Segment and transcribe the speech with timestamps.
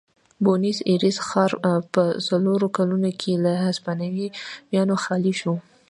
[0.43, 1.51] بونیس ایرس ښار
[1.93, 5.53] په څلورو کلونو کې له هسپانویانو خالي شو.